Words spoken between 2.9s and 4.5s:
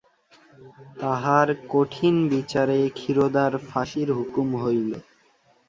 ক্ষীরোদার ফাঁসির হুকুম